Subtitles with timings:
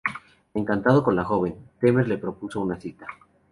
[0.55, 3.05] Encantado con la joven, Temer le propuso una cita.